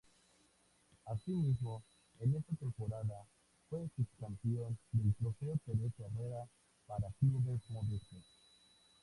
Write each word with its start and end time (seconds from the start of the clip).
Así 1.05 1.29
mismo 1.31 1.83
en 2.21 2.33
esta 2.33 2.55
temporada 2.55 3.23
fue 3.69 3.87
subcampeón 3.95 4.75
del 4.93 5.13
Trofeo 5.13 5.59
Teresa 5.63 6.05
Herrera 6.07 6.47
para 6.87 7.09
clubes 7.19 7.61
modestos. 7.69 8.25